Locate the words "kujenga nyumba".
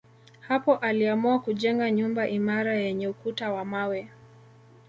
1.39-2.27